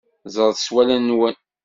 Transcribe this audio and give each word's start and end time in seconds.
Ẓret 0.35 0.57
s 0.65 0.67
wallen-nwen. 0.73 1.35